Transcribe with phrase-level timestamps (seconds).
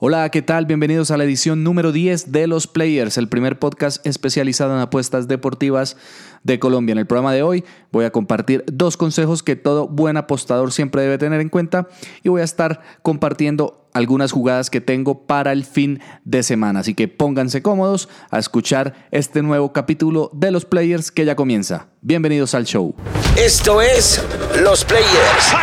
[0.00, 0.64] Hola, ¿qué tal?
[0.64, 5.26] Bienvenidos a la edición número 10 de Los Players, el primer podcast especializado en apuestas
[5.26, 5.96] deportivas
[6.44, 6.92] de Colombia.
[6.92, 11.02] En el programa de hoy voy a compartir dos consejos que todo buen apostador siempre
[11.02, 11.88] debe tener en cuenta
[12.22, 16.78] y voy a estar compartiendo algunas jugadas que tengo para el fin de semana.
[16.78, 21.88] Así que pónganse cómodos a escuchar este nuevo capítulo de Los Players que ya comienza.
[22.02, 22.94] Bienvenidos al show.
[23.36, 24.24] Esto es
[24.62, 25.56] Los Players.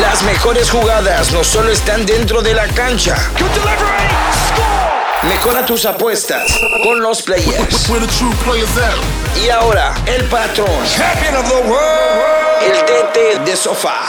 [0.00, 3.16] Las mejores jugadas no solo están dentro de la cancha.
[5.28, 7.88] Mejora tus apuestas con los players.
[9.44, 10.68] Y ahora, el patrón.
[12.62, 14.00] El DT de sofá.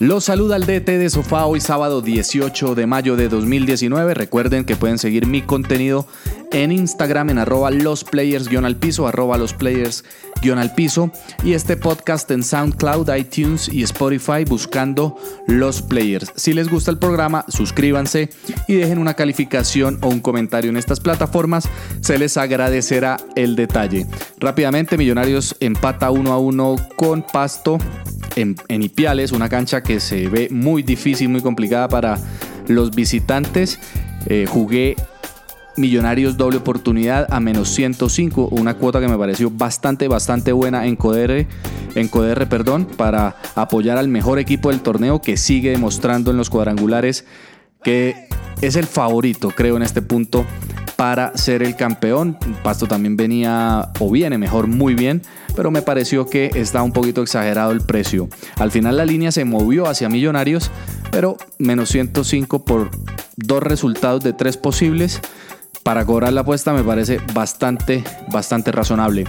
[0.00, 4.14] Los saluda el DT de Sofá hoy sábado 18 de mayo de 2019.
[4.14, 6.06] Recuerden que pueden seguir mi contenido
[6.52, 10.04] en Instagram en arroba los players al piso, arroba los players
[10.56, 11.10] al piso
[11.44, 15.16] y este podcast en SoundCloud, iTunes y Spotify buscando
[15.46, 16.32] los players.
[16.36, 18.30] Si les gusta el programa, suscríbanse
[18.66, 21.68] y dejen una calificación o un comentario en estas plataformas,
[22.00, 24.06] se les agradecerá el detalle.
[24.38, 27.78] Rápidamente, Millonarios empata 1 a 1 con Pasto
[28.36, 32.16] en, Ipiales, una cancha que se ve muy difícil, muy complicada para
[32.68, 33.78] los visitantes.
[34.26, 34.96] Eh, jugué
[35.78, 40.96] Millonarios doble oportunidad a menos 105, una cuota que me pareció bastante, bastante buena en
[40.96, 41.46] Codr,
[41.94, 46.50] en Codr, perdón, para apoyar al mejor equipo del torneo que sigue demostrando en los
[46.50, 47.24] cuadrangulares
[47.82, 48.28] que
[48.60, 50.44] es el favorito, creo, en este punto
[50.96, 52.36] para ser el campeón.
[52.64, 55.22] Pasto también venía o viene mejor muy bien,
[55.54, 58.28] pero me pareció que está un poquito exagerado el precio.
[58.56, 60.72] Al final la línea se movió hacia Millonarios,
[61.12, 62.90] pero menos 105 por
[63.36, 65.20] dos resultados de tres posibles.
[65.88, 69.24] Para cobrar la apuesta me parece bastante, bastante razonable.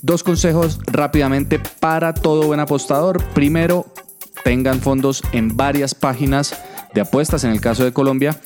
[0.00, 3.20] Dos consejos rápidamente para todo buen apostador.
[3.34, 3.86] Primero,
[4.44, 6.56] tengan fondos en varias páginas
[6.94, 8.38] de apuestas, en el caso de Colombia,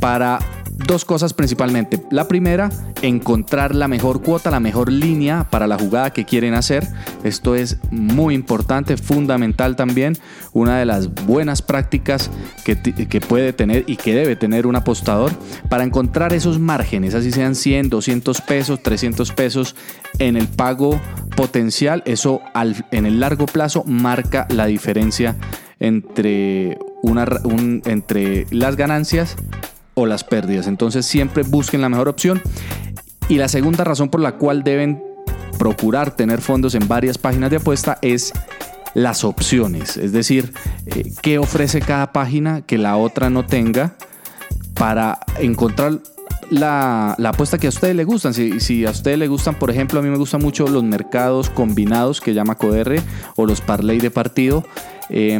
[0.00, 0.38] para
[0.86, 2.02] dos cosas principalmente.
[2.10, 2.70] La primera,
[3.02, 6.86] encontrar la mejor cuota, la mejor línea para la jugada que quieren hacer.
[7.22, 10.16] Esto es muy importante, fundamental también.
[10.52, 12.30] Una de las buenas prácticas
[12.64, 12.76] que,
[13.20, 15.32] puede tener y que debe tener un apostador
[15.68, 19.76] para encontrar esos márgenes, así sean 100, 200 pesos, 300 pesos
[20.18, 21.00] en el pago
[21.36, 22.02] potencial.
[22.06, 22.40] Eso
[22.90, 25.36] en el largo plazo marca la diferencia
[25.78, 26.78] entre,
[28.50, 29.36] las ganancias
[29.94, 30.66] o las pérdidas.
[30.66, 32.42] Entonces siempre busquen la mejor opción.
[33.28, 35.02] Y la segunda razón por la cual deben
[35.58, 38.32] procurar tener fondos en varias páginas de apuesta es
[38.94, 39.96] las opciones.
[39.96, 40.52] Es decir,
[40.86, 43.94] eh, qué ofrece cada página que la otra no tenga
[44.74, 46.00] para encontrar
[46.50, 48.34] la, apuesta que a ustedes les gustan.
[48.34, 52.20] Si, a ustedes les gustan, por ejemplo, a mí me gustan mucho los mercados combinados
[52.20, 53.00] que llama CODR
[53.36, 54.64] o los parlay de partido.
[55.08, 55.38] Eh,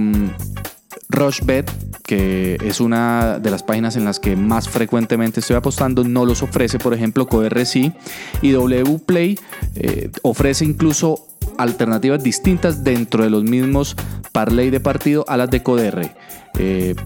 [1.08, 1.70] Rushbet
[2.10, 6.42] que es una de las páginas en las que más frecuentemente estoy apostando, no los
[6.42, 7.92] ofrece, por ejemplo, CoRC
[8.42, 9.38] y WPlay
[9.76, 11.24] eh, ofrece incluso
[11.56, 13.94] alternativas distintas dentro de los mismos
[14.32, 16.10] parlay de partido a las de CODR.
[16.58, 16.96] Eh,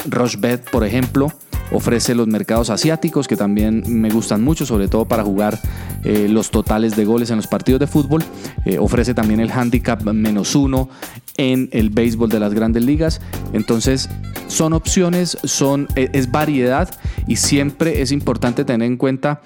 [0.72, 1.30] por ejemplo,
[1.72, 5.58] ofrece los mercados asiáticos que también me gustan mucho, sobre todo para jugar
[6.04, 8.22] eh, los totales de goles en los partidos de fútbol.
[8.64, 10.88] Eh, ofrece también el handicap menos uno
[11.36, 13.20] en el béisbol de las grandes ligas.
[13.52, 14.08] Entonces
[14.46, 16.88] son opciones, son, e, es variedad
[17.26, 19.40] y siempre es importante tener en cuenta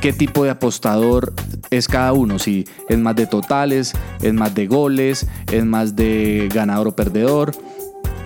[0.00, 1.32] qué tipo de apostador
[1.70, 3.92] es cada uno, si es más de totales,
[4.22, 7.52] es más de goles, es más de ganador o perdedor,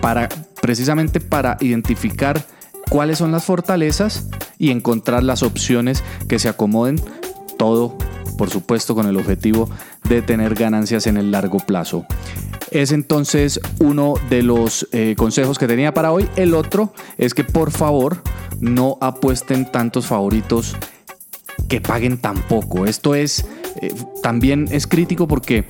[0.01, 0.29] para
[0.61, 2.45] precisamente para identificar
[2.93, 4.27] cuáles son las fortalezas
[4.59, 7.01] y encontrar las opciones que se acomoden,
[7.57, 7.97] todo
[8.37, 9.67] por supuesto con el objetivo
[10.03, 12.05] de tener ganancias en el largo plazo.
[12.69, 16.29] Es entonces uno de los eh, consejos que tenía para hoy.
[16.35, 18.21] El otro es que por favor
[18.59, 20.75] no apuesten tantos favoritos
[21.69, 22.85] que paguen tan poco.
[22.85, 23.43] Esto es
[23.81, 25.65] eh, también es crítico porque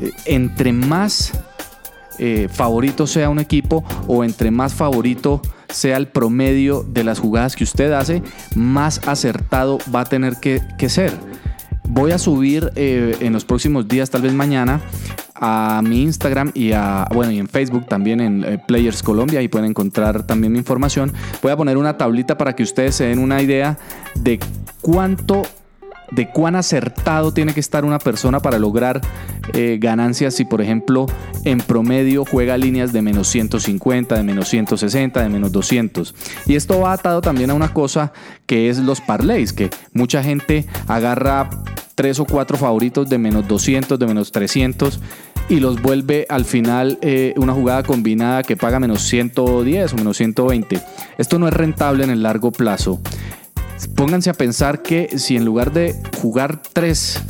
[0.00, 1.32] eh, entre más
[2.50, 7.64] favorito sea un equipo o entre más favorito sea el promedio de las jugadas que
[7.64, 8.22] usted hace,
[8.54, 11.12] más acertado va a tener que, ser.
[11.84, 14.80] Voy a subir eh, en los próximos días, tal vez mañana,
[15.34, 19.48] a mi Instagram y a bueno y en Facebook también en eh, Players Colombia y
[19.48, 21.12] pueden encontrar también mi información.
[21.42, 23.78] Voy a poner una tablita para que ustedes se den una idea
[24.16, 24.40] de
[24.80, 25.42] cuánto
[26.10, 29.00] de cuán acertado tiene que estar una persona para lograr
[29.54, 31.06] eh, ganancias si, por ejemplo,
[31.44, 36.14] en promedio juega líneas de menos 150, de menos 160, de menos 200.
[36.46, 38.12] Y esto va atado también a una cosa
[38.46, 41.48] que es los parlays, que mucha gente agarra
[41.94, 45.00] tres o cuatro favoritos de menos 200, de menos 300
[45.48, 50.16] y los vuelve al final eh, una jugada combinada que paga menos 110 o menos
[50.16, 50.80] 120.
[51.16, 53.00] Esto no es rentable en el largo plazo.
[53.94, 57.20] Pónganse a pensar que si en lugar de jugar tres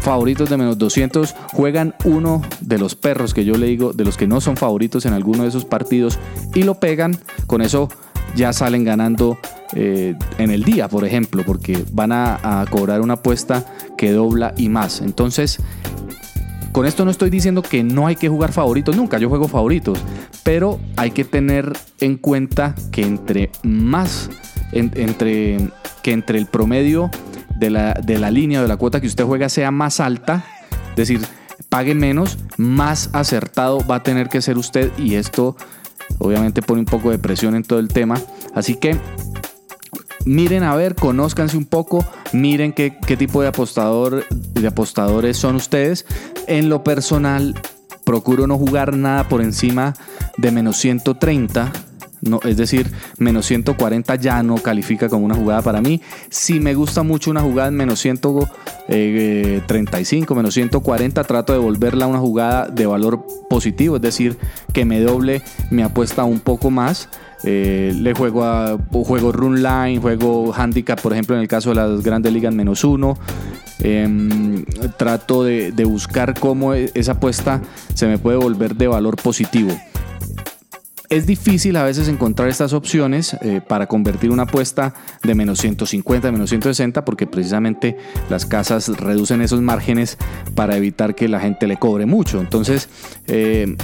[0.00, 4.16] favoritos de menos 200 juegan uno de los perros que yo le digo, de los
[4.16, 6.18] que no son favoritos en alguno de esos partidos
[6.54, 7.88] y lo pegan, con eso
[8.36, 9.38] ya salen ganando
[9.74, 13.64] eh, en el día, por ejemplo, porque van a, a cobrar una apuesta
[13.96, 15.00] que dobla y más.
[15.00, 15.58] Entonces,
[16.76, 19.98] con esto no estoy diciendo que no hay que jugar favoritos, nunca, yo juego favoritos,
[20.44, 24.28] pero hay que tener en cuenta que entre más,
[24.72, 25.70] entre,
[26.06, 27.10] que entre el promedio
[27.56, 30.44] de la, de la línea de la cuota que usted juega sea más alta,
[30.90, 31.20] es decir,
[31.68, 35.56] pague menos, más acertado va a tener que ser usted y esto
[36.20, 38.20] obviamente pone un poco de presión en todo el tema.
[38.54, 38.96] Así que
[40.24, 46.06] miren a ver, conózcanse un poco, miren qué, tipo de, apostador, de apostadores son ustedes.
[46.46, 47.60] En lo personal,
[48.04, 49.94] procuro no jugar nada por encima
[50.36, 51.72] de menos 130.
[52.26, 52.86] No, es decir,
[53.18, 56.02] menos 140 ya no califica como una jugada para mí.
[56.28, 62.08] Si me gusta mucho una jugada en menos 135, menos 140, trato de volverla a
[62.08, 64.36] una jugada de valor positivo, es decir,
[64.72, 67.08] que me doble mi apuesta un poco más.
[67.44, 71.76] Eh, le juego a juego run line, juego handicap, por ejemplo, en el caso de
[71.76, 73.16] las grandes ligas menos uno.
[73.80, 74.64] Em,
[74.96, 77.60] trato de, buscar cómo e, esa apuesta
[77.94, 79.70] se me puede volver de valor positivo.
[81.08, 86.32] Es difícil a veces encontrar estas opciones eh, para convertir una apuesta de menos 150,
[86.32, 87.96] menos 160, porque precisamente
[88.28, 90.18] las casas reducen esos márgenes
[90.54, 92.40] para evitar que la gente le cobre mucho.
[92.40, 92.88] Entonces,
[93.28, 93.76] eh,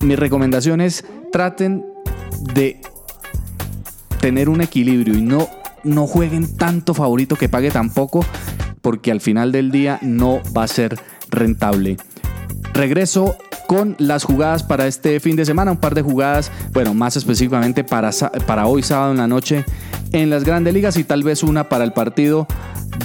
[0.00, 1.84] mi recomendación es traten
[2.54, 2.80] de
[4.20, 5.48] tener un equilibrio y no,
[5.82, 8.24] no jueguen tanto favorito que pague tan poco,
[8.82, 10.98] porque al final del día no va a ser
[11.30, 11.96] rentable.
[12.74, 17.16] Regreso con las jugadas para este fin de semana, un par de jugadas, bueno, más
[17.16, 18.10] específicamente para,
[18.46, 19.64] para hoy sábado en la noche
[20.12, 22.46] en las grandes ligas y tal vez una para el partido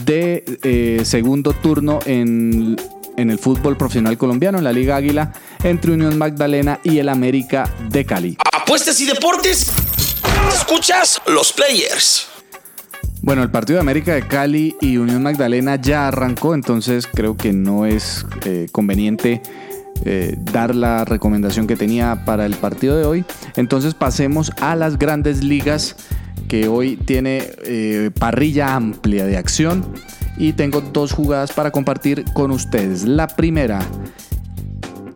[0.05, 2.77] de eh, segundo turno en,
[3.17, 7.69] en el fútbol profesional colombiano, en la Liga Águila, entre Unión Magdalena y el América
[7.89, 8.37] de Cali.
[8.53, 9.71] Apuestas y deportes
[10.49, 12.27] Escuchas los players.
[13.21, 17.53] Bueno, el partido de América de Cali y Unión Magdalena ya arrancó, entonces creo que
[17.53, 19.41] no es eh, conveniente
[20.05, 23.25] eh, dar la recomendación que tenía para el partido de hoy.
[23.55, 25.95] Entonces pasemos a las grandes ligas
[26.47, 29.85] que hoy tiene eh, parrilla amplia de acción
[30.37, 33.05] y tengo dos jugadas para compartir con ustedes.
[33.05, 33.79] La primera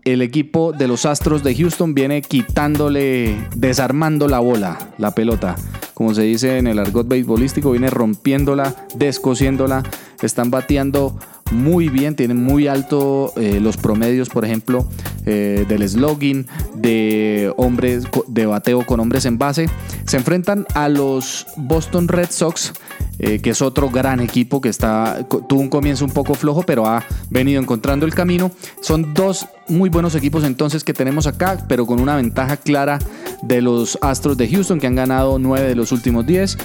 [0.05, 5.55] el equipo de los Astros de Houston viene quitándole, desarmando la bola, la pelota.
[5.95, 9.81] Como se dice en el argot beisbolístico, viene rompiéndola, descosiéndola.
[10.21, 11.17] Están bateando
[11.51, 14.89] muy bien, tienen muy alto eh, los promedios, por ejemplo,
[15.25, 19.69] eh, del slogan, de hombres, de bateo con hombres en base.
[20.05, 22.73] Se enfrentan a los Boston Red Sox
[23.17, 26.85] eh, que es otro gran equipo que está, tuvo un comienzo un poco flojo, pero
[26.85, 28.51] ha venido encontrando el camino.
[28.81, 32.99] Son dos muy buenos equipos entonces que tenemos acá, pero con una ventaja clara
[33.41, 36.57] de los Astros de Houston, que han ganado nueve de los últimos 10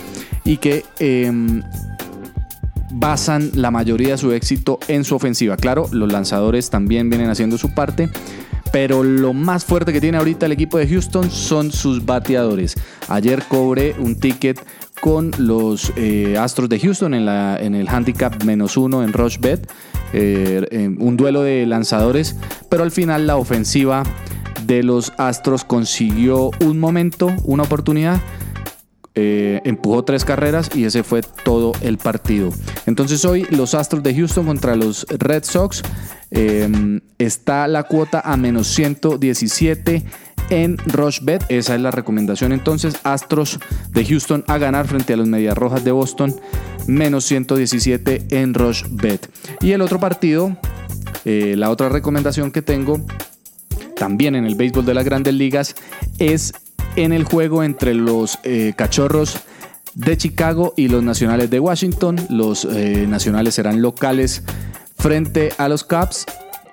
[0.45, 0.85] y que...
[2.93, 5.57] Basan la mayoría de su éxito en su ofensiva.
[5.57, 8.09] Claro, los lanzadores también vienen haciendo su parte,
[8.73, 12.75] pero lo más fuerte que tiene ahorita el equipo de Houston son sus bateadores.
[13.09, 14.61] Ayer cobré un ticket
[15.01, 19.71] con los eh, Astros de Houston en el handicap menos uno en Rush Bet.
[20.13, 22.37] Eh, un duelo de lanzadores,
[22.69, 24.03] pero al final la ofensiva
[24.67, 28.21] de los Astros consiguió un momento, una oportunidad.
[29.17, 32.51] Eh, empujó tres carreras y ese fue todo el partido.
[32.87, 35.83] Entonces hoy los Astros de Houston contra los Red Sox
[37.19, 40.05] está la cuota a menos 117
[40.51, 40.77] en
[41.23, 42.97] Bet, Esa es la recomendación entonces.
[43.05, 43.59] Astros
[43.93, 46.35] de Houston a ganar frente a los Medias Rojas de Boston.
[46.87, 48.55] Menos 117 en
[48.91, 49.31] Bet.
[49.61, 50.57] Y el otro partido,
[51.25, 53.01] eh, la otra recomendación que tengo,
[53.97, 55.77] también en el béisbol de las grandes ligas,
[56.19, 56.53] es
[56.97, 59.37] en el juego entre los eh, cachorros
[59.95, 62.17] de Chicago y los nacionales de Washington.
[62.29, 64.43] Los eh, nacionales serán locales
[64.97, 66.27] frente a los Cubs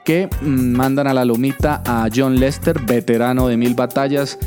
[0.07, 4.39] que mandan a la lomita a John Lester, veterano de mil batallas,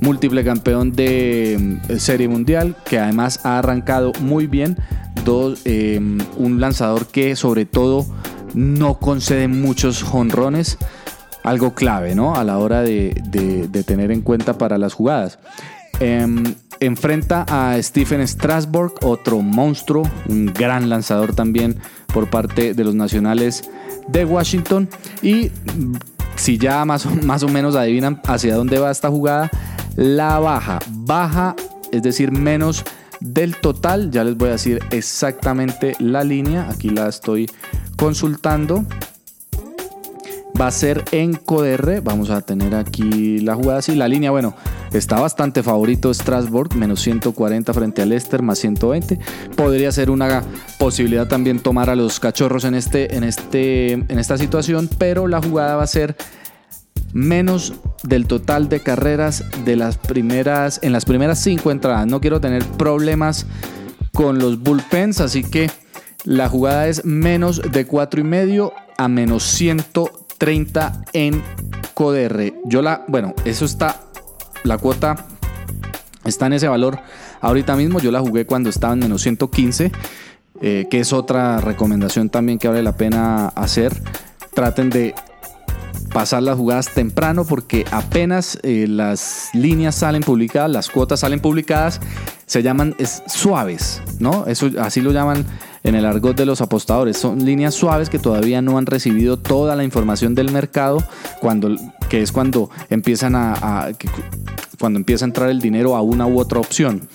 [0.00, 1.54] múltiple campeón de
[1.88, 4.76] eh, Serie Mundial, que además ha arrancado muy bien.
[5.24, 5.98] Dos, eh,
[6.36, 8.06] un lanzador que sobre todo
[8.54, 10.78] no concede muchos jonrones,
[11.48, 12.34] algo clave ¿no?
[12.34, 13.14] a la hora de,
[13.86, 15.38] tener en cuenta para las jugadas.
[16.00, 21.76] Em, enfrenta a Stephen Strasburg, otro monstruo, un gran lanzador también
[22.12, 23.68] por parte de los nacionales
[24.08, 24.88] de Washington.
[25.22, 25.50] Y
[26.36, 29.50] si ya más, más o menos adivinan hacia dónde va esta jugada,
[29.96, 31.56] la baja, baja,
[31.90, 32.84] es decir, menos
[33.20, 34.10] del total.
[34.10, 36.68] Ya les voy a decir exactamente la línea.
[36.70, 37.50] Aquí la estoy
[37.96, 38.84] consultando.
[40.60, 42.00] Va a ser en CODR.
[42.02, 43.94] Vamos a tener aquí la jugada así.
[43.94, 44.54] La línea, bueno,
[44.92, 49.20] está bastante favorito Strasbourg, menos 140 frente al Leicester, más 120.
[49.54, 50.42] Podría ser una
[50.78, 55.40] posibilidad también tomar a los cachorros en, este, en, este, en esta situación, pero la
[55.40, 56.16] jugada va a ser
[57.12, 62.08] menos del total de carreras de las primeras en las primeras cinco entradas.
[62.08, 63.46] No quiero tener problemas
[64.12, 65.70] con los bullpens, así que
[66.24, 70.27] la jugada es menos de cuatro y medio a menos 130
[71.12, 71.42] en
[71.94, 72.54] CODR.
[72.64, 74.00] Yo la, bueno, eso está,
[74.64, 75.26] la cuota
[76.24, 76.98] está en ese valor
[77.40, 77.98] ahorita mismo.
[77.98, 79.92] Yo la jugué cuando estaba en menos 115,
[80.60, 83.92] eh, que es otra recomendación también que vale la pena hacer.
[84.54, 85.14] Traten de
[86.12, 92.00] pasar las jugadas temprano porque apenas eh, las líneas salen publicadas, las cuotas salen publicadas,
[92.46, 94.46] se llaman suaves, ¿no?
[94.46, 95.44] Eso así lo llaman
[95.82, 97.16] en el argot de los apostadores.
[97.16, 101.02] Son líneas suaves que todavía no han recibido toda la información del mercado,
[101.40, 101.74] cuando,
[102.08, 103.90] que es cuando empiezan a,
[104.78, 107.08] cuando empieza a entrar el dinero a una u otra opción.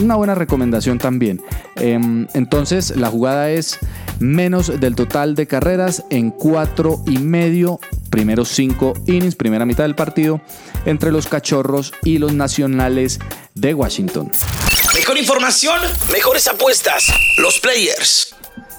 [0.00, 1.42] Una buena recomendación también.
[1.76, 3.78] Em, entonces la jugada es
[4.20, 9.94] menos del total de carreras en cuatro y medio primeros cinco innings, primera mitad del
[9.94, 10.40] partido,
[10.84, 13.18] entre los cachorros y los nacionales
[13.54, 14.30] de Washington.
[15.10, 15.80] Mejor información,
[16.12, 17.12] mejores apuestas.
[17.36, 18.32] Los players.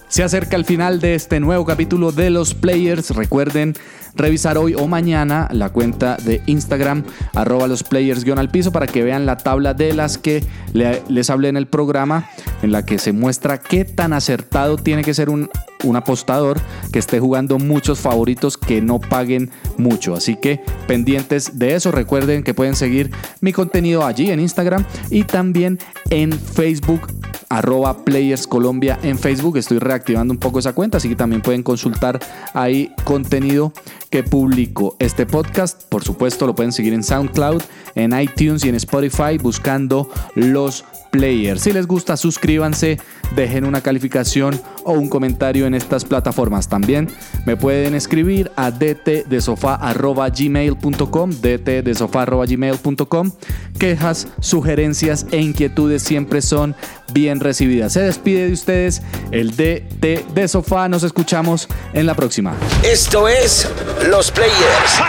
[0.08, 3.10] Se acerca el final de este nuevo capítulo de los players.
[3.10, 3.76] Recuerden
[4.16, 9.04] revisar hoy o mañana la cuenta de Instagram, arroba los players al piso, para que
[9.04, 12.30] vean la tabla de las que les hablé en el programa,
[12.62, 15.50] en la que se muestra qué tan acertado tiene que ser un,
[15.84, 16.60] un apostador
[16.92, 20.14] que esté jugando muchos favoritos que no paguen mucho.
[20.14, 23.12] Así que pendientes de eso, recuerden que pueden seguir
[23.42, 27.08] mi contenido allí en Instagram y también en Facebook
[27.52, 29.58] arroba Players Colombia en Facebook.
[29.58, 32.20] Estoy reactivando un poco esa cuenta, así que también pueden consultar
[32.54, 33.74] ahí contenido
[34.10, 34.96] que publico.
[35.00, 37.62] Este podcast, por supuesto, lo pueden seguir en SoundCloud,
[37.96, 41.62] en iTunes y en Spotify buscando los players.
[41.62, 43.00] Si les gusta, suscríbanse,
[43.36, 46.68] dejen una calificación o un comentario en estas plataformas.
[46.68, 47.08] También
[47.46, 53.32] me pueden escribir a dtdesofá.gmail.com dtdesofá.gmail.com
[53.78, 56.76] Quejas, sugerencias e inquietudes siempre son
[57.14, 57.94] bien recibidas.
[57.94, 59.02] Se despide de ustedes
[59.32, 60.88] el DT de Sofá.
[60.88, 62.54] Nos escuchamos en la próxima.
[62.84, 63.68] Esto es
[64.08, 65.02] Los Players.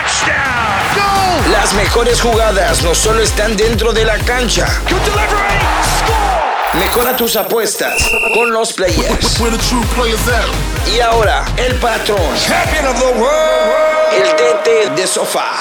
[1.51, 4.67] Las mejores jugadas no solo están dentro de la cancha.
[6.79, 9.37] Mejora tus apuestas con los players.
[10.95, 12.19] Y ahora, el patrón.
[14.11, 15.51] El DT de sofá.